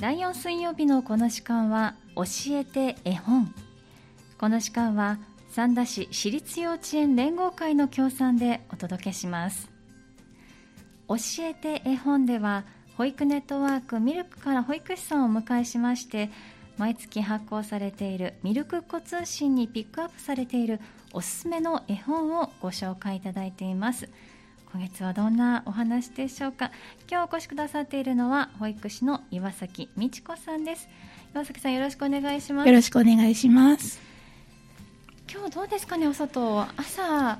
[0.00, 3.52] 第4水曜日のこの時間は教えて絵本。
[4.38, 5.18] この時間は
[5.50, 9.68] 三田市私立幼稚園連合会の協賛でお届けします。
[11.08, 12.64] 教えて絵本では
[12.96, 16.30] 保育ネットワークミルクから保育士さんをお迎えしまして
[16.76, 20.78] 毎月発行されているミルクっ子通信にピックアップされている
[21.12, 24.08] おすすめの絵本をご紹介いただいています。
[24.70, 26.70] 今月はどんなお話でしょうか？
[27.10, 30.90] 今日お越しくださっているのは保育士の岩崎美智子さんです。
[31.34, 32.68] 岩崎さんよろしくお願いします。
[32.68, 33.98] よろしくお願いします。
[35.32, 36.06] 今日どうですかね？
[36.06, 37.38] お外朝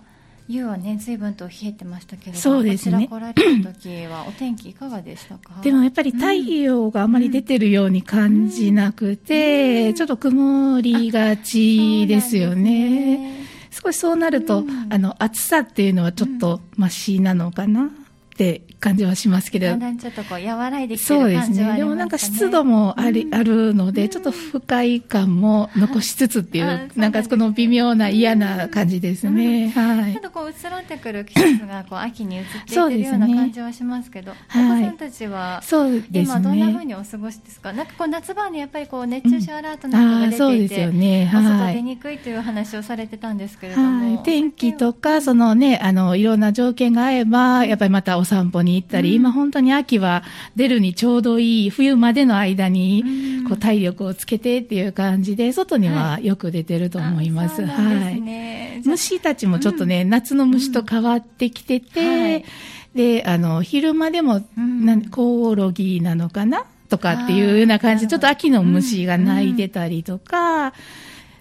[0.48, 3.06] 夕はね随分と冷えてましたけれどそうですね。
[3.11, 5.61] こちら来られた時はお天気いかがでしたか？
[5.62, 9.95] でもやっぱり太陽があまり出てるように感じなくて、うん。
[9.95, 13.38] ちょっと曇りがちですよね。
[13.83, 14.93] 少しそうなると、うん。
[14.93, 17.91] あの、暑さっていうのはちょっとマシなのかな
[18.38, 21.78] って感じはしますけどだん、だんちょっとこう和らいできてる感じはあね。
[21.78, 29.70] でりますかねもなんか湿度もあり、うんあるので、ちょっと不快感も残しつつっていう、あそうなんかこの微妙な嫌な感じですね。
[29.70, 30.22] はいちょっ。
[30.22, 36.84] とこう移ろってくる季節がこう秋に移っていっるような感じはしますけど、はいお子さんたちはそうです今どんな風ね。
[36.84, 37.73] にお過ごしですか？
[37.73, 41.27] なんかこう夏場にやっぱりこう熱中症アラートなんかが出そうでていて、すよね。
[41.27, 41.75] はい。
[41.75, 49.15] 出にくいという話をされてたんですけれども、はい、天気とか、そのね、あの、いろんな条件が合えば、やっぱりまたお散歩に行ったり、うん。
[49.17, 50.23] 今本当に秋は
[50.55, 53.03] 出るにちょうどいい、冬までの間に
[53.41, 57.67] うん、こう体力をつけてっていう感じで、外にはよく出てると思います。
[57.67, 58.20] はい。
[58.20, 58.81] ね。
[58.85, 58.95] じゃあ。
[58.95, 62.45] 虫たちもちょっとね、夏の虫と変わってきてて、はい
[62.95, 65.11] で、あの、昼間でも、うん。
[65.11, 66.65] コオロギなのかな？
[66.89, 70.73] とかっていうような感じで、ちょっと秋の虫が鳴いてたりとか、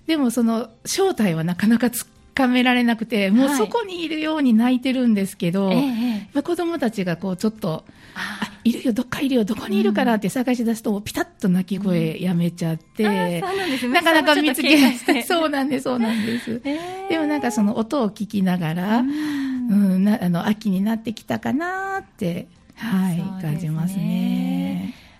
[0.07, 2.05] でもその正体はなかなかつ
[2.37, 5.89] かめられなくて、もうはいそこにいるように泣いてるんですけど、ええやっえ。
[5.89, 7.83] えぱ子供たちがこうちょっと、
[8.63, 15.21] いるよ、どっかいるよ、どこにいるからって探し出すと、ピタッと泣き声やめちゃって、うなんなかなか見つけ虫さんもちょっと警戒して。
[15.27, 16.61] そうなんです、そうなんです。
[16.63, 16.79] え
[17.09, 19.37] えでもなんかその音を聞きながら、うん。
[19.69, 24.76] うん、なあの秋になってきたかなって、はい、感じますね。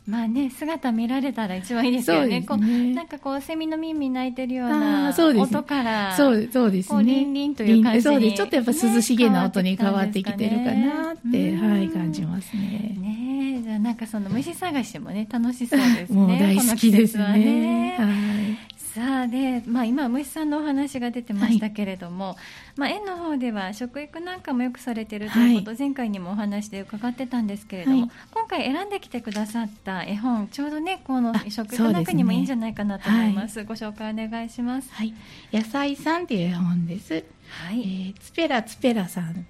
[0.08, 2.46] まあね、姿見られたら一番いいですよね。
[2.48, 7.04] そうねこうなんかこう、セミの耳鳴いてるようあな音から、そう、そうですね。
[7.04, 8.38] リンリンという感じにそうです。
[8.38, 12.96] ちょっとやっぱ涼しげな音にね変わってきてるかなって、ねはい、感じますね。
[12.98, 16.16] ねえ、じゃあなんかその虫探しもね、楽しそうですね。
[16.16, 17.96] もう大好きですこの季節はね。
[18.00, 18.67] はい。
[18.98, 22.36] さあで、まあ、今、虫さんのお話が出てましたけれども、
[22.76, 33.64] まあ、園の方では食育なんかもよくされているということ、前回にもお話で伺ってたんですけれども、はい今回選んできてくださった絵本、ちょうどね、このあ食育そうですねなんかにもいいんじゃないかなと思います。
[33.66, 34.92] ご紹介お願いします。
[34.94, 35.14] はい。
[35.54, 37.14] 野菜さんっていう絵本です。
[37.14, 38.16] はえい。
[38.18, 39.46] ー、ツペラツペラさん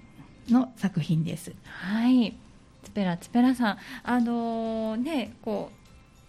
[0.50, 1.54] の作品です。
[1.64, 2.36] はい。
[2.84, 5.77] ツペラツペラさん、あのーね、こう、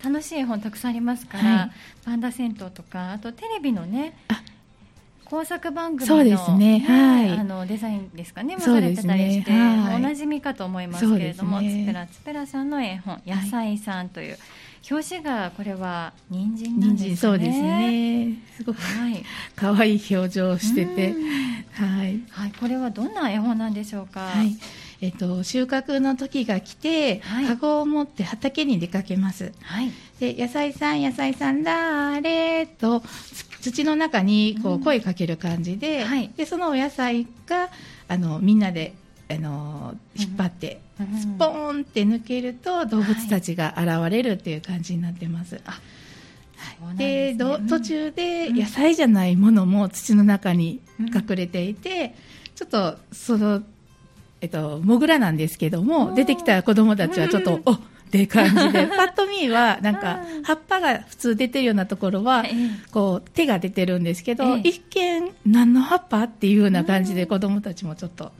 [0.02, 1.70] 楽しい絵本たくさんありますから、はい
[2.04, 4.42] パンダ銭湯とか、あとテレビのね、あ
[5.24, 14.38] 工作番組のそうですねはいあのデザインですかね、もされてたりして、はいおなじみかと思いますけれども、ねツペラツペラさんの絵本、野菜さんという、
[14.90, 17.16] 表紙がこれは人参なんですね。
[17.16, 17.50] そうです。
[17.60, 18.38] ね。
[18.56, 19.22] すごくはい。
[19.54, 22.20] 可愛い表情をしててうん、はい。
[22.30, 24.20] はい、これはどんな絵本なんでしょうか？
[24.20, 24.56] はい。
[25.00, 27.46] えっと、収穫の時が来て、はい。
[27.46, 29.52] カゴを持って畑に出かけます。
[29.62, 29.92] はい。
[30.18, 33.02] で、野菜さん、野菜さん、だーれーと、
[33.60, 34.80] つ土の中にこうん。
[34.80, 36.30] う声かける感じで、はい。
[36.36, 37.68] で、そのお野菜が、
[38.08, 38.94] あの、みんなで、
[39.30, 41.20] あの、引っ張って、うん。
[41.20, 45.60] スポーンって抜けると動物たちが現れるっていう感じになってます。
[46.96, 47.34] でね。
[47.34, 48.56] ど途中でうん。
[48.58, 52.14] 野菜じゃないものも土の中に隠れていて、
[52.56, 53.62] ちょっとその、
[54.40, 56.14] えっと、モグラなんですけどおもー。
[56.14, 57.62] 出てきた子供たちはちょっと、うん。
[57.66, 60.42] おって感じで パッと見はなんかうん。
[60.42, 62.54] 葉っぱが普通出てるようなところはええ。
[62.90, 64.68] こう手が出てるんですけど、ええ。
[64.68, 68.32] 一見何の葉っぱっていうような感じで子供たちもちょっと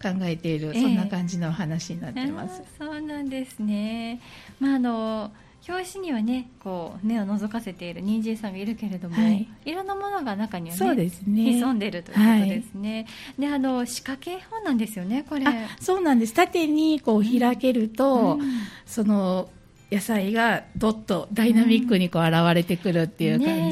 [0.00, 0.82] 考えている、ええ。
[0.82, 2.62] そんな感じのお話になってます。
[2.78, 4.20] そうなんですね。
[4.60, 5.32] まああの
[5.68, 9.48] 表紙にはね、こう目を覗かせている人参さんがいるけれども、はい。
[9.64, 11.52] い、ろんなものが中にはね、そうですね。
[11.52, 13.06] 潜んでるということですね。
[13.38, 15.46] で、あの仕掛け絵本なんですよね、これ。
[15.46, 16.34] あそうなんです。
[16.34, 18.50] 縦にこう開けると、うん。
[18.86, 19.50] その
[19.90, 23.67] 野菜がどっとダイナミックにこう現れてくるっていう感じで、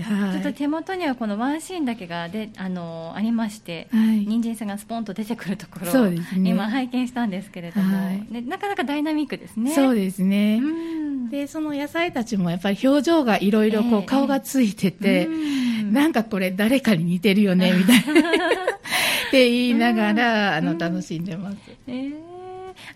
[0.00, 0.32] はい。
[0.32, 4.26] ちょっと手元にはこのワンシーンだけがであのありまして、はい。
[4.26, 6.22] 人参さんがスポンと出てくるところをね。
[6.36, 8.26] 今拝見したんですけれども、はい。
[8.30, 9.74] ねなかなかダイナミックですね。
[9.74, 11.30] そうですね、うん。
[11.30, 15.92] でその野菜たちもやっぱり表情がいろいろ顔がついてて、うん。
[15.92, 18.30] なんかこれ誰かに似てるよねみたいな。
[18.32, 21.56] って言いながら、あの楽しんでます。
[21.86, 22.31] えー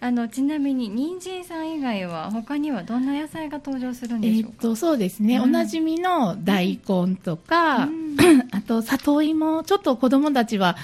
[0.01, 4.51] あのちなみに人参さん以外は他にはどんな野菜が登場するんでしょうか？
[4.53, 5.43] えっとそうですね、うん。
[5.45, 8.17] おなじみの大根とか、うん。
[8.53, 10.77] あと里芋、ちょっと子供たちは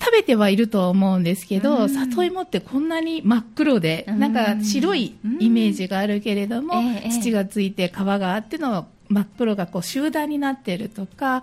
[0.00, 1.88] 食べてはいると思うんですけど、うん。
[1.88, 4.18] 里芋ってこんなに真っ黒で、うん。
[4.18, 6.74] なんか白いイメージがあるけれども、
[7.10, 11.42] 土がついて皮があっての真っ黒がこう集団になってるとか、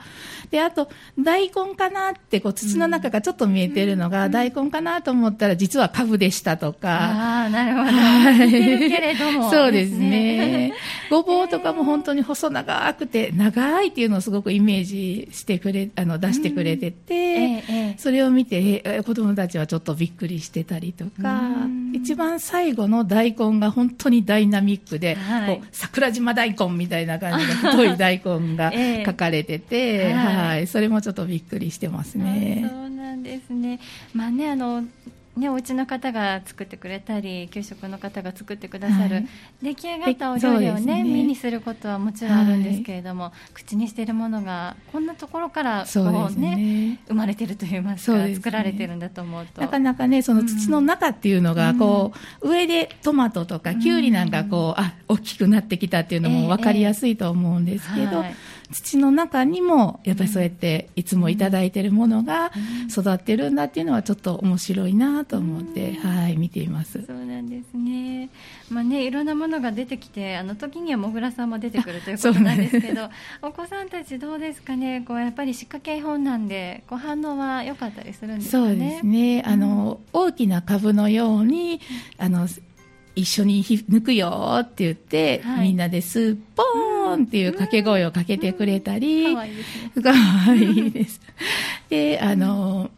[0.51, 7.91] で、あと、大根かなって、こう土の中がちょっと見えてるのが、大根かなと思ったら、実は株でしたとか、ああ、なるほど。
[7.91, 8.47] はい。
[8.47, 9.49] 似てるけれども。
[9.51, 10.73] そうですね。
[11.09, 17.95] ごぼうとかも本当に細長くて、長いっていうのをすごくイメージしてくれ、あの、出してくれてて、ええええ。
[17.97, 21.33] それを見て、え子供たちはちょっとびっくりしてたりとか
[21.63, 25.57] うん、一番最後の大根が本当にダイナミックで、はい。
[25.57, 32.67] こう桜島大根みたいな感じの太い大根が ええ書かれてて、はいはい、それもちょっとびっくりしてますね。
[32.69, 33.79] そうなんですね。
[34.13, 34.83] まあね、あの、
[35.35, 39.27] ね、お家の方が作ってくれたり給食の方が作ってくださる、はい。
[39.63, 41.03] 出来上がったお料理をねね。
[41.03, 46.55] 目にすることはもちろんあるんですけれども、口にしているものがこんなところからこうね。
[46.55, 46.99] ね。
[47.07, 48.35] 生まれてるといいますかね。
[48.35, 49.61] 作られてるんだと思うと。
[49.61, 51.79] なかなかね、その土の中っていうのが、うん。
[51.79, 58.35] こう、上でトマトとかキュウリなんかこう、あ、大きくなってきたっていうのも分かりやすいと思うんですけど、はい
[58.73, 62.51] 土の中にも、やっぱりそうやっていつもいただいてるものが
[62.89, 67.03] 育ってるんだっていうのはちょっと面白いなと思って、はい、見ています。
[67.05, 68.29] そうなんですね。
[68.69, 73.09] まあね、いろんなものが出てきて、あの時にはもぐらさんも出てくるということ なんですけど、
[73.41, 75.03] お子さんたちどうですかね？
[75.07, 78.67] こうやっぱり仕掛け絵本なんで、こう反応は良かったりするんですかね？
[78.67, 79.43] そうですね。
[79.45, 81.79] あの、大きな株のように、
[82.17, 82.47] あの、
[83.15, 90.01] 一緒にひ抜くよって言って、はいみんなでスーポーンっていう掛け声をかけてくれたり、可愛いですね。
[90.03, 91.21] かわいいです。
[91.89, 92.91] で、あの、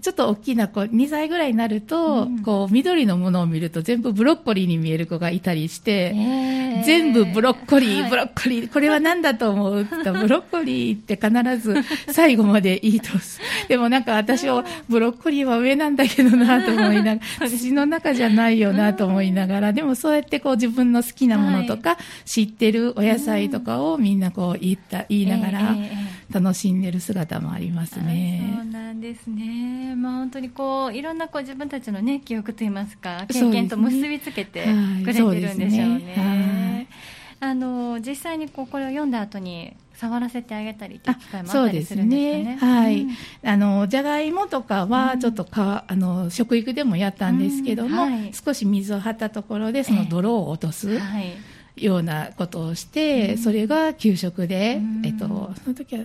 [0.00, 2.42] ちょっと大きな子、2歳ぐらいになると、うん。
[2.42, 6.84] こう、緑のものを見ると全部ブロッコリーに見える子がいたりして、えー。
[6.84, 8.10] 全部ブロッコリー、はい。
[8.10, 11.76] ブロッコリー、これは何だと思うって言ったら ブロッコリーって必ず
[12.12, 13.40] 最後までいいとす。
[13.68, 28.60] でもなんか私はブロッコリーは上なんだけどなと思いながら、 土の中じゃないよなと思いながら、でもそうやってこう自分の好きなものとか、知ってるお野菜とかをみんなこう言った、言いながらえーえーえー楽しんでる姿もありますあそうね。
[28.70, 29.94] なんですね。
[29.96, 36.88] まあ本当にこういろんなこう自分たちのね記憶といいますか経験と結びつけてはいくれてるんでしょうねね。
[37.40, 42.82] あの実際にこうこれを読んだ後に触らせてあげたりっていう機会もあったりそうですするんですかねね。。
[42.82, 43.00] はい。
[43.02, 43.10] うん
[43.44, 51.32] あの、じゃがいもとかは、ちょっとか、あの、食育でもやったんですけども、うんはい少し水を張ったところで、その泥を落とすはい。
[51.76, 55.26] ようなことをして、うんそれが給食で、うんえっと、
[55.64, 56.04] その時は、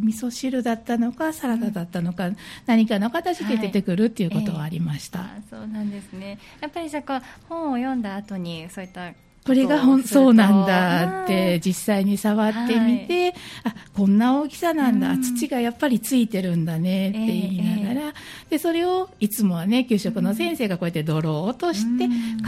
[0.00, 2.30] 味噌汁だったのか、サラダだったのか、
[2.66, 5.20] 何かの形で出てくるっていうことはありました。
[5.20, 6.38] あそうなんですね。
[6.60, 9.12] やっぱりじゃあこう本を読んだ後にそういった
[9.42, 13.30] これがほんことをするとそうなんだっはいて実際に触ってみて、
[13.64, 15.22] あこんな大きさなんだ、うん。
[15.22, 18.14] 土がやっぱりついてるんだねって言いながら、
[18.50, 22.10] でそれをいつもはね給食の先生がこうやって泥を落として、うん。
[22.10, 22.46] 皮を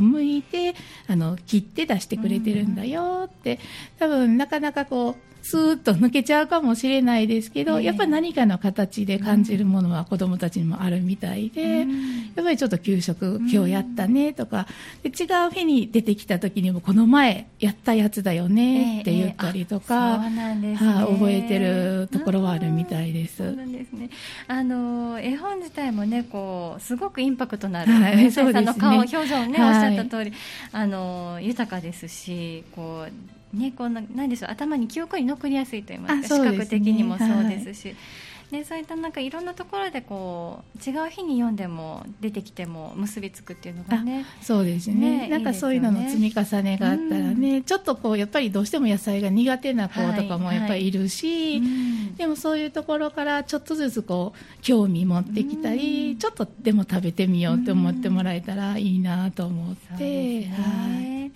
[0.00, 0.74] 剥いて
[1.08, 3.60] あの切って出してくれてるんだよって。
[3.98, 7.84] 多分なかなかこうスーッと抜けちゃうかもしれないですけど、ええ。
[7.86, 11.90] やっぱり何かの形で感じるものは子どもたちにもあるみたいで、うん。
[12.34, 14.66] やっぱりちょっと給食今日やったねとか、
[15.02, 20.02] で違う日に出てきた時にもこの前やったやつだよねって言ったりとか、ええ。
[20.02, 20.90] ええあそうなんですね。
[20.90, 23.38] はい覚えてるところはあるみたいです。
[23.38, 24.10] そうなんですね。
[24.46, 29.88] あの絵本自体もね、こうすごくインパクトのある、はいさんの顔、表情ね、はい。
[29.88, 30.32] おっしゃった通り、
[30.72, 36.50] あの豊かですし、こうね、こんななんでしょう、頭に記憶に残りやすいと言いますか、ね。
[36.50, 37.94] 視覚的にもそうですし。
[38.52, 45.26] でそういったなんかいろんなところでこう違う日に読んでも出てきても結びつくっていうのがねそうですね。
[45.26, 56.18] ねなんかそういうのの積み重ねがあったらね、ちょっとこうやっぱりどうしても野菜が苦手な子とかもやっぱりいるし、うんでもそういうところからちょっとずつこう興味持ってきたり、うん。
[56.18, 61.00] ちょっとでも食べてみようって思ってもらえたらいいなと思って、ですはい。
[61.00, 61.32] ね。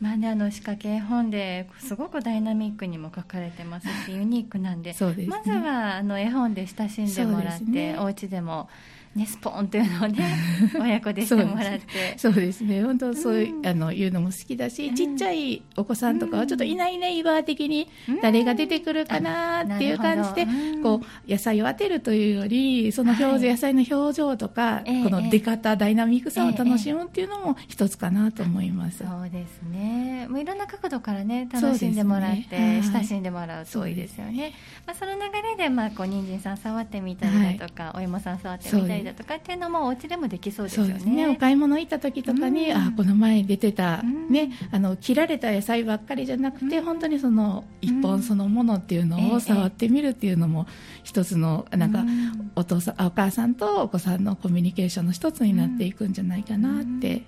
[0.00, 4.96] まあね、あの仕掛け絵本ですごくダイナミックにも書かれてますしユニークなんでね。
[5.26, 7.96] まずはあの絵本で親しんでもらって、ね。
[7.98, 8.68] お家でも、
[9.14, 10.36] ね、スポーンというのをね
[10.80, 12.14] 親子でしてもらって。
[12.16, 13.66] そうですね、本当そういう、うん。
[13.66, 14.94] あの言うのも好きだし、うん。
[14.94, 18.20] ちっちゃいお子さんとかはちょっといないいないバー的にうん。
[18.20, 20.82] 誰が出てくるかなっていう感じで、うん。
[20.82, 23.40] こう野菜を当てるというより、その表情、はい。
[23.50, 28.98] 野菜の表情とか、ええこの出方、ダイナミックさを楽しむっていうのも一つかなと思います。
[28.98, 30.26] そうですね。
[30.28, 32.88] もういろんな角度からね楽しんでもらって、ねはい。
[32.88, 34.52] 親しんでもらうといいですよね、
[34.86, 41.04] まあ、その流れでまあこう人参さん触ってみたりだとか、お芋さん触ってみたりだとかっていうのもお家でもできそうですそよね。
[41.04, 41.28] ね。
[41.28, 42.76] お買い物行った時とかに、うん。
[42.76, 44.28] あこの前出てた、うん。
[44.28, 46.84] ねあの切られた野菜ばっかりじゃなくて、うん。
[46.84, 50.66] 本当にその一本そのものっていうのええを触ってみるっていうのも
[51.04, 57.22] 一つのなんか、うんお父さんあお母さんとお子さんのコミュニケーションの一つになっていくんじゃないかなって。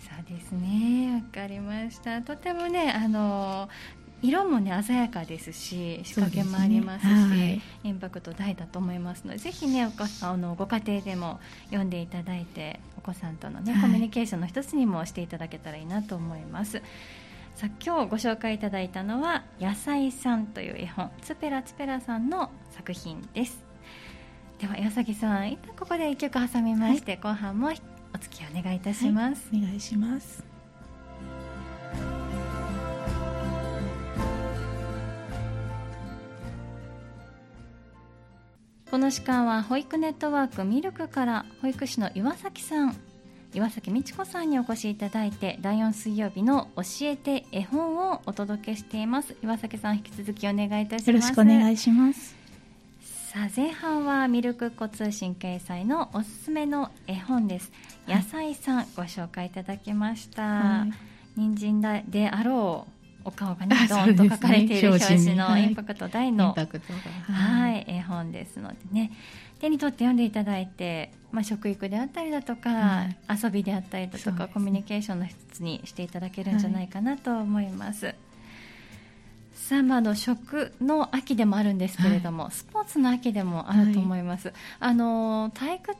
[0.00, 2.20] そうですね、わかりました。
[2.22, 3.68] とてもね、あの
[4.22, 7.12] 色もね鮮やかですし、仕掛けもありますし、ね。
[7.12, 7.62] はい。
[7.84, 13.82] インパクト大だと思いますので、ぜひねお子さんあのご家庭でも読んでいただいて、お子さんとのね、はい。
[13.82, 16.80] コミュニケーションの一つにもしていただけたらいいなと思います。
[17.54, 23.62] さあ今日ご紹介いただいたのは「野菜さん」という絵本ツペラツペラさんの作品です。
[24.58, 30.53] では岩崎さん一旦ここで一曲挟みまして、後半もお付き合いお願いいたします、お願いします。
[38.94, 42.96] この時間は保育ネットワークミルクから保育士の岩崎さん。
[43.52, 49.34] 岩崎美智子さんにお越しいただいて第4水曜日の教えて絵本をお届けしています。
[49.42, 51.10] 岩崎さん引き続きお願いいたします。
[51.10, 52.36] よろしくお願いします。
[53.32, 57.72] さあ前半はミルク子通信掲載のおすすめの絵本です。
[58.06, 58.16] はい。
[58.18, 60.92] 野菜さんご紹介いただきました、はい。
[61.34, 62.93] 人参だであろう
[63.24, 66.54] お顔がね あドーンと書かれている表紙のインパクト大の。
[66.54, 69.10] はい、絵本ですのでね。
[69.60, 73.16] 手に取って読んでいただいて、まあ、食育であったりだとか、はい。
[73.42, 74.50] 遊びであったりだとか、ね。
[74.52, 78.14] コミュニケーションの一つにしていただけるんじゃないかなと思います。
[79.54, 84.52] さあまああの食の秋でもあるんですけれども、スポーツの秋でもあると思います。
[84.78, 85.96] あの体育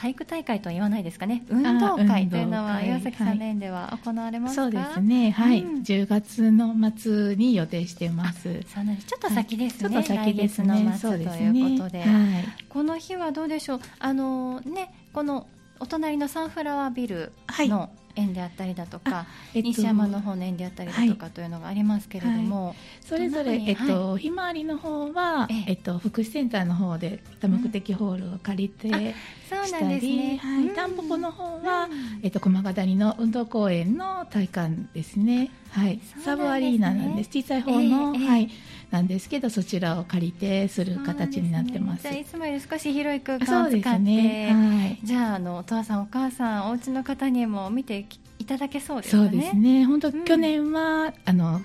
[0.00, 1.44] 体育大会とは言わないですかね。
[1.48, 5.32] 運動会というのは岩崎さんの園では行われますか、そうですね。
[5.32, 8.62] はい、うん10月の末に予定してます。
[8.72, 9.08] そうなんです。
[9.08, 10.04] ちょっと先ですね、はい。
[10.04, 10.84] ちょっと先ですね。
[10.84, 12.02] の末ということで。
[12.02, 12.44] はい。
[12.68, 13.80] この日はどうでしょう？
[13.98, 15.48] あのねこの
[15.80, 17.32] お隣のサンフラワービル
[17.68, 25.64] の園であったりだとか、えっと西山の方の園であったりだとかというのがありますけれども、それぞれ、えっと、ひまわりの方は、ええ。
[25.68, 29.14] えっと、福祉センターの方で多目的ホールを借りて
[29.48, 30.36] そうしなんですたり、ね。
[30.36, 30.74] はい、うん。
[30.74, 32.20] タンポポの方は、うん。
[32.22, 35.50] えっと、駒ヶ谷の運動公園の体育館ですね。
[35.70, 36.00] はい、ね。
[36.24, 37.30] サブアリーナなんです。
[37.30, 38.28] 小さい方の、ええええ。
[38.28, 38.50] はい、
[38.90, 42.04] なんですけど、そちらを借りてする形になってます。
[42.04, 44.52] ねじゃあいつもより少し広い空間を使って、すね。
[44.52, 44.98] はい。
[45.04, 48.06] じゃああのお父さんお母さんお家の方にも見て
[48.38, 49.30] いただけそうですかね。
[49.30, 49.84] そうですね。
[49.84, 51.60] 本当、うん去年は、あの、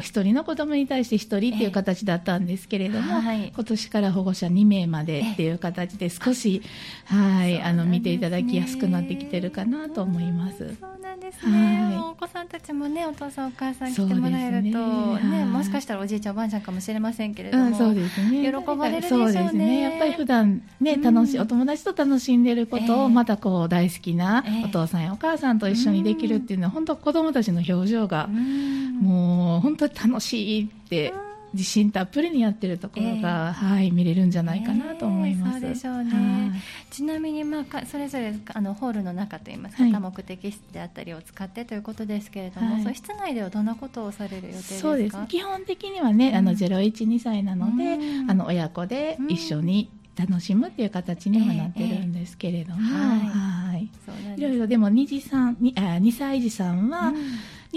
[0.00, 3.52] ひお一人の子供に対して一人っていう形だったんですけれども、はい。
[3.54, 6.62] 今年から保護者2名までっていう形で少し、
[7.06, 10.76] はい、あの、見ていただきやすくなってきてるかなと思います。
[10.80, 11.98] そうなんですね、はい。
[11.98, 15.44] お子さんたちもねお父さんお母さん来てもらえるとねはい。
[15.46, 18.42] もしかしたらおじいちゃんおばあちゃんかもしれませんけれども、うん、そうですね。
[18.42, 19.32] 喜ばれるでしょうね。
[19.32, 19.80] そうですね。
[19.80, 21.02] やっぱり普段ね、うん。
[21.02, 24.64] 楽しい、お友達と楽しんでることを、ええまたこう、大好きなええ。
[24.64, 29.00] お父さんやお母さんと一緒にできるっていうのは、本当子供たちの表情が、うん。
[29.00, 31.12] もう、本当に楽しいって、
[31.52, 35.56] 自信たっぷりにやってるところが、はい、見れるんじゃないかなと思います。
[35.56, 36.10] ええそうでしょうね。
[36.50, 36.60] はい。
[36.90, 42.82] ちなみに、まあ、かそれぞれあのホールの中といいますか、はい多目的室であったりを使ってということですけれども、はい。
[42.82, 44.80] そう室内ではどんなことをされる予定ですか？
[44.80, 45.16] そうです。
[45.18, 46.56] ね基本的にはね、あのうん。
[46.56, 48.30] 012歳なので、うん。
[48.30, 49.88] あの親子で一緒に
[50.18, 53.28] 楽しむっていう形にはなってるんですけれども、ええ。
[53.72, 53.88] はい。
[54.04, 57.16] そうなんですいろいろでも2児さんにあ2歳児さんは、うん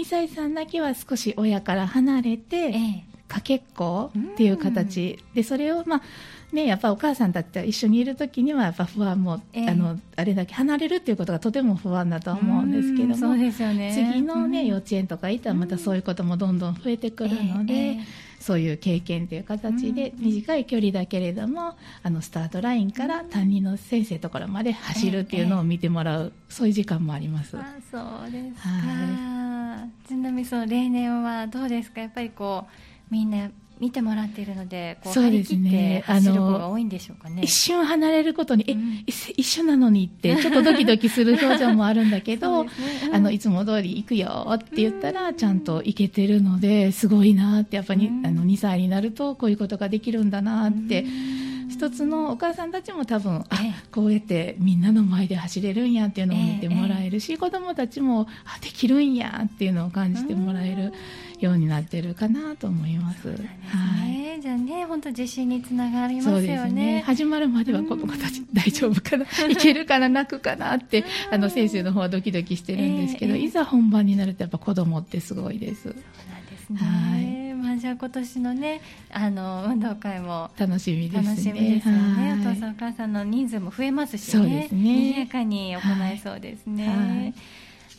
[0.00, 3.04] 2歳さんだけは少し親から離れて、ええ。
[3.28, 6.02] かけっこっていう形、でそれをまあ
[6.52, 9.68] ね、やっぱお母さんたちと一緒にいるときにはやっぱ不安も、ええ。
[9.68, 13.92] あのあれだけ離れるっていうことがとても不安だと思うんですけどもですよね。
[13.94, 14.66] 次の、ねうん。
[14.66, 18.30] 幼稚園とか行ったらまたそういうこともどんどん増えてくるので、えええ。
[18.40, 27.56] そういう経験という形で、うん短い距離だけれどもあのスタートラインから担任の先生のところまで走るっていうのを見てもらう、そういう時間もあります。
[27.56, 29.39] あそうですか、は
[30.10, 32.00] ちなみにその例年はどうですか？
[32.00, 33.48] やっぱりこうみんな
[33.78, 37.40] 見てもらっているのでこうそうです張り切ってね走るあの子が多いんでしょうかね。
[37.42, 39.02] 一瞬離れることに、えうん。
[39.06, 42.70] 一一緒なのにって、ちょっとドキドキする表情もあるんだけど、 ね。
[43.08, 43.14] うん。
[43.14, 48.26] あの、いつも通り行くよって言ったら、ちゃんと行けてるので、すごいなって、やっぱり、うん。
[48.26, 51.39] あの、2歳になるとこういうことができるんだなって、うん
[51.70, 60.92] 一つのお母さんたちも多分、あええ、こうやってみんなの前で走れるんやっていうのを見てもらえるし、子供たちも、あ、できるんやっていうのを感じてもらえる
[61.38, 63.28] ようになってるかなと思います。
[63.28, 63.34] は
[64.06, 64.10] い。
[64.10, 67.02] ね、じゃあね本当自信につながりますよねね。
[67.06, 75.82] 始まるまでは子供たち大丈夫かな、 いけるかな、泣くかなって、あの先生の方はドキドキしてるんですけど、ええいざ本番になるとやっぱ子供ってすごいです。
[75.82, 75.98] そうな
[76.38, 76.78] んですね。
[76.78, 77.39] はいまあ
[77.80, 81.28] じゃあ今年のねあの運動会も楽しみですね。
[81.28, 82.40] 楽しみですよね、はい。
[82.40, 84.80] お父さんお母さんの人数も増えますしそうねですね。
[84.80, 85.80] 賑やかに行
[86.12, 86.92] えそうですね、は
[87.26, 87.34] い。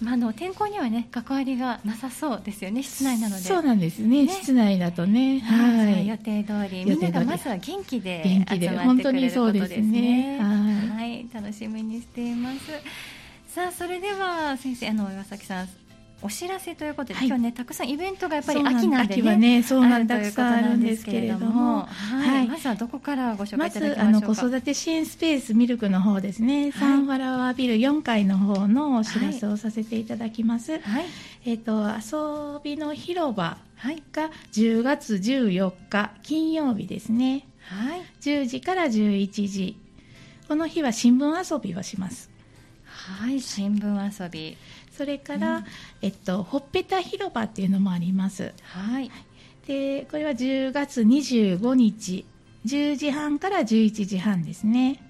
[0.04, 3.42] まあ、あの天候にはね関わりがなさそうですよね室内なので。
[3.42, 4.26] そうなんですね。
[4.26, 4.28] ね。
[4.30, 5.40] 室内だとね。
[5.40, 6.08] はい、はい。
[6.08, 10.40] 予定通りみんながまずは元気で集まってくれることですね。
[10.40, 11.28] はい。
[11.34, 12.72] 楽しみにしています。
[13.54, 15.68] さあそれでは先生あの岩崎さん
[16.22, 17.28] お知らせということで、はい。
[17.28, 21.80] 今日ねたくさんイベントがやっぱり秋なんでね秋はねそうなんあるということなたくさんあるんでですすけれども。
[21.82, 21.88] は
[22.25, 22.30] い。
[22.30, 22.48] はい。
[22.48, 24.42] まずはどこからご紹介まいただきましょうか？
[24.42, 31.06] 子育て支援スペースミルクの方ですね、サンフラワービル4階の方のお知らせをさせていただきます、はい。
[31.46, 34.04] えっ、と遊びの広場はい。
[34.13, 37.48] が10月14日金曜日ですね。
[37.62, 38.01] はい。
[38.22, 39.78] 10時から11時。
[40.48, 42.30] この日は新聞遊びをします。
[42.86, 44.58] はい新聞遊び
[45.01, 45.63] それから、うん。
[46.03, 48.53] えっと、ほっぺた広場っていうのもあります。
[48.62, 49.10] はい。
[49.65, 52.24] でこれは10月25日
[52.67, 55.01] 10時半から11時半ですね。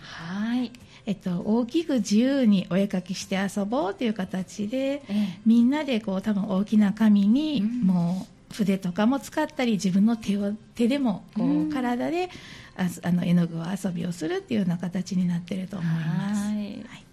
[0.00, 0.72] はい。
[1.06, 5.38] えっと、大きく自由にお絵かきして遊ぼうという形でええ。
[5.46, 7.86] みんなでこう多分大きな紙にうん。
[7.86, 11.70] もう筆とかも使ったり自分の手を手でもこう、うん。
[11.70, 12.30] 体で
[12.76, 16.46] ああの絵の具遊びをするっていうような形になっていると思います。
[16.46, 17.06] はい。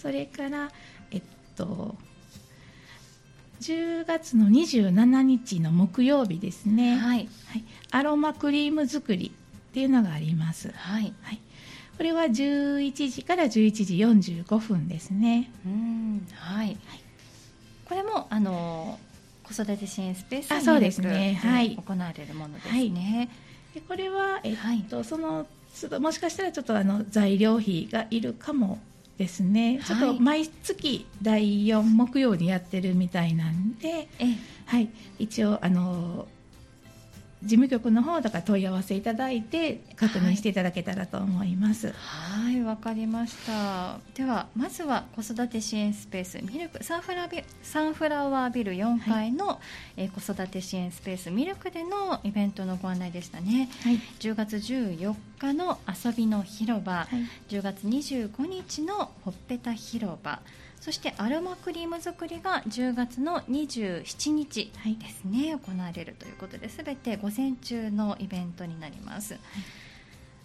[0.00, 0.70] それから、
[1.10, 1.22] えっ
[1.56, 1.96] と、
[3.60, 7.28] 10月の27日の木曜日ですね、はい。
[7.48, 9.32] はい、アロマクリーム作り
[9.70, 10.72] っていうのがあります。
[10.74, 11.12] はい。
[11.22, 11.40] はい、
[11.96, 13.50] これは11時から11
[13.84, 15.50] 時45分ですね。
[15.66, 16.26] うん。
[16.32, 16.76] はい、
[17.84, 18.98] これもあの
[19.44, 21.34] 子育て支援スペースあそうですね。
[21.42, 21.76] はい。
[21.76, 23.28] 行われるものですね。
[23.74, 24.82] でこれは、えっはい。
[24.82, 25.46] とその
[26.00, 28.80] もしかしたらちょっとあの材料費がいるかも
[29.20, 34.36] ですね、ちょっはいと毎月第4木曜にやってるみたいなんで、ええ。
[34.64, 36.26] はい、一応あの
[37.42, 41.92] 事務局の方だから問い合わせいただいて確認していただけたらと思います。
[41.92, 43.98] はいわかりました。
[44.14, 46.42] ではまずは子育て支援スペース。
[46.42, 49.60] ミルクサンフラビサンフラワービル4階の、
[49.96, 51.30] えー子育て支援スペース。
[51.30, 53.70] ミルクでのイベントのご案内でしたね。
[53.82, 57.06] はい、10月14日の遊びの広場、はい。
[57.48, 60.40] 10月25日のほっぺた広場
[60.80, 69.38] そしてアロマクリーム作りが10月の27日はいですね、行われるということで全て午前中のイベントになります。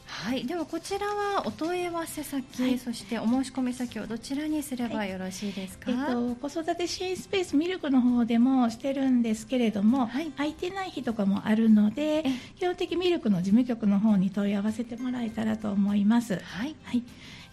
[0.07, 2.77] はい、ではこちらはお問い合わせ先、はい。
[2.77, 10.31] そしてお申し込み先をどちらにすればよろしいですか、えっと、子育て支援スペースミルクの方でもしてるんですけれども、はい。
[10.37, 12.23] 空いてない日とかもあるのでえ。
[12.59, 16.75] 基本的ミルクの事務局の方に問い合わせてもらえたらと思います、はい。
[16.83, 17.03] はい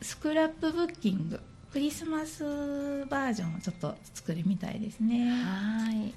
[0.00, 1.40] ススクラップブッキング
[1.72, 5.30] クリスマスバージョンをちょっと作るみたいですね。
[5.30, 6.14] はい。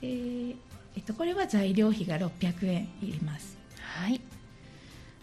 [0.00, 0.56] で
[0.96, 4.20] えっと、これは材料費が600円いりますはい。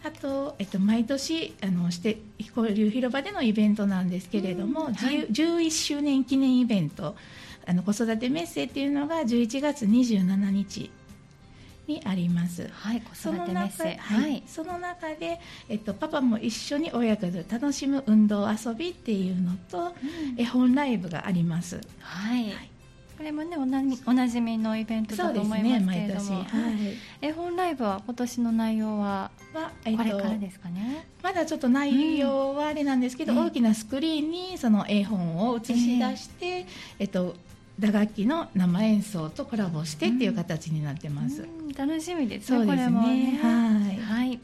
[0.04, 2.18] あと、えっと、毎年あのして
[2.56, 7.16] 交流広場でのイベントなんですけれども、うんはい10 11周年記念イベント
[7.66, 10.90] あの子育てメッセっていうのが11月27日
[11.86, 13.00] にありますはい。
[13.00, 13.96] 子その育てメッ。
[13.98, 14.42] ははいい。
[14.46, 22.70] その中で、えっと、パパも一緒に親子で楽しむ運動遊びっていうのとうん絵本ライブがありますはいはい。
[23.16, 26.46] これもねおなじおなじみのイベントだと思いますけれど年、も、はい
[27.22, 31.06] 絵本ライブは今年の内容ははえっことれからですかね？
[31.22, 36.66] まだちょっと内容はあれなんですけど、うん大きなスクリーンにその絵本を映し出して、
[36.98, 37.34] えっと、
[37.78, 41.42] 打楽器の生演奏とコラボしてっていう形になってます。
[41.42, 42.58] うん楽しみですね。
[42.58, 42.90] そうですね。
[42.90, 43.38] これもね。
[43.42, 43.98] はい。
[44.00, 44.40] はい。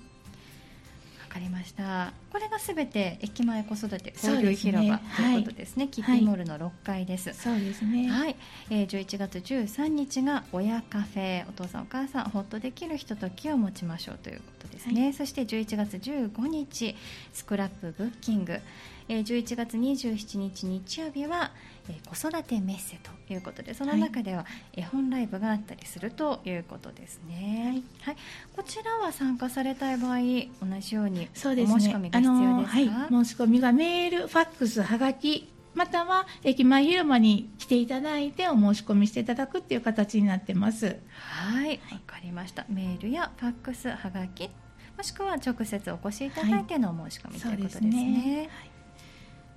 [1.62, 2.12] ました。
[2.30, 8.08] これがすべて駅前子育て交流広場、ということですね、はい、キッティモールの6階です、そうですね。
[8.08, 8.36] はい、
[8.70, 16.96] えー、11月13日が親カフェお父さんお母さんほっとできるひとときを持ちましょうということですね、はい、そして11月15日
[17.32, 18.58] スクラップブッキング。
[19.08, 21.50] えー、11月27日日曜日は、
[21.88, 28.22] えー、子育てメッセということでその中では絵本ライブがあったりするということですね、はい、はい、
[28.54, 40.98] こちらは参加されたい場合同じようにそうです、ね、申し込みが必要ですか、はい、申し込みがメールファックスはがきまたは駅前広場に来ていただいてお申し込みしていただくっていう形になってます。
[41.16, 41.80] はい。
[41.90, 42.66] わ、かりました。
[42.68, 44.50] メールやファックスはがき
[44.96, 48.72] もしくは直接お越しいただいてのお申し込み、ということですね、はい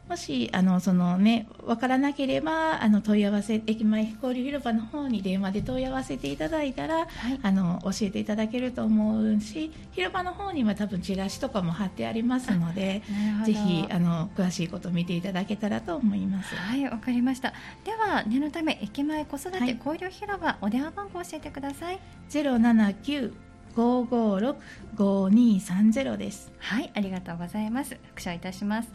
[0.10, 7.08] もしあのそのね分からなければあの問い合わせ駅前交流広場の方に電話で問い合わせていただいたら、はい、
[7.42, 13.02] あの教えていただけると思うし広場の方には多分チラシとかも貼ってありますので
[13.46, 16.56] ぜひあの詳しいことを見ていただけたらと思います。
[16.56, 17.54] はいわかりました。
[17.84, 22.00] では念のため駅前子育て交流広場、はい、お電話番号教えてください。
[22.30, 23.34] 079
[23.76, 26.52] 556-5230です。
[26.60, 27.98] はいありがとうございます。
[28.10, 28.90] 復唱いたします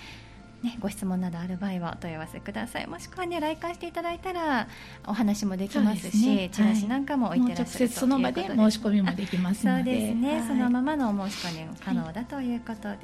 [0.62, 2.86] ね、ご質問などある場合はお問い合わせください。
[2.86, 4.66] もしくはね来館していただいたら
[5.06, 12.96] お話もできますし、ね、チラシなんかも置いてらっしゃる、直接その場で申し込みもできますそうですね、はい、そのままのお申し込みも可能だということです、はい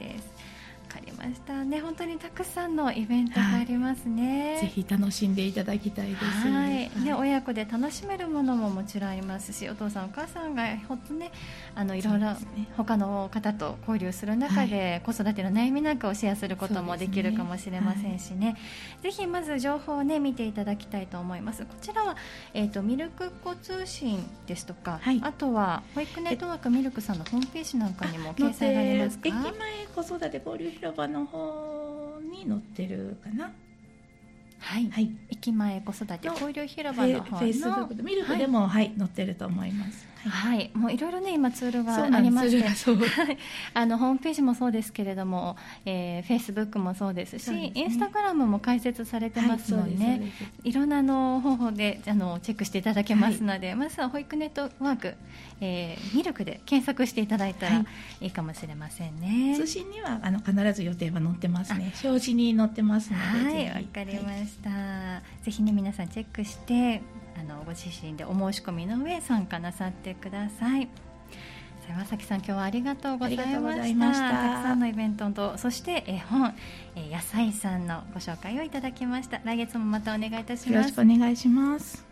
[0.92, 1.64] かりました。
[1.64, 11.30] ね本当にたくさんのイベントがありますね、はい、ぜひ楽しんでいただきたいです、はい、ね、親子で楽しめるものももちろんありますしお父さんお母さんがほんとね
[11.74, 12.28] あのいろいろ
[12.76, 18.56] 他の方と交流する中で、子育ての悩みなんかをシェアすることもできるかもしれませんしね、ね、
[19.02, 21.62] ぜひまず情報をね見ていただきたいと思います。
[21.62, 22.16] こちらは、
[22.54, 29.28] えーと、ミルク子通信ですとか、はい、あとは保育ネットワークミルクさんのホームページなんかにも掲載がありますか？
[29.28, 29.52] 駅前
[29.94, 33.52] 子育て交流広場の方に載ってるかな。
[34.58, 40.12] はい、はい、駅前子育て交流広場の方のフェイスブックミルクでも、はい、はい、載ってると思います。
[40.28, 42.62] はい、もういろいろね今ツールがありまして。
[43.74, 55.16] あのホームページもそうですけれども、えー、フェイスブックもそうですし、ね、インスタグラムも開設されてますのでね、はい、いろんなの方法であのチェックしていただけますので、はい、まずは保育ネットワーク、
[55.64, 57.78] えー、ミルクで検索していただいたら
[58.20, 58.26] い。
[58.26, 61.92] いかもしれませんね、通信にはあの必ず予定は載ってますね。
[62.02, 67.00] 表示に載ってますのではいわかりました、ぜひね皆さんチェックして
[67.38, 70.88] あのご自身でお申し込みの上参加なさってください。
[71.88, 73.36] 岩崎さん今日はありがとうござい
[73.94, 74.30] ました。
[74.30, 74.36] た。
[74.60, 76.54] くさんのイベントとそして絵本、
[76.96, 79.40] え野菜さんのご紹介をいただきました。
[79.44, 80.72] 来月もまたお願いいたします。
[80.72, 82.11] よろしくお願いします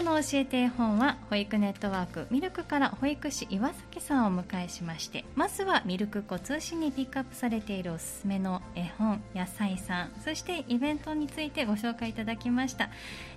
[0.00, 12.90] 今日の教えて絵本は保育ネットワークミルクから保育士岩崎さんをお迎えしましてまずはミルク子通信にピックアップされているおすすめの絵本野菜さんそしてイベントについてご紹介いただきました。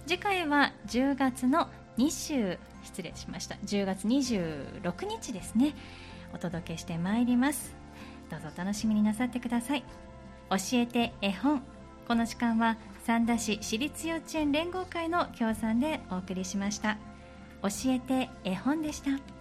[0.05, 3.55] 次回は10月の20失礼しました。
[3.65, 5.73] 10月26日ですね。
[6.31, 7.75] お届けしてまいります。
[8.29, 9.83] どうぞお楽しみになさってください。
[10.51, 11.63] 教えて絵本。
[12.11, 16.97] この時間は三田市私立幼稚園連合会の協賛でお送りしました。
[17.63, 19.11] 教えて絵本でした。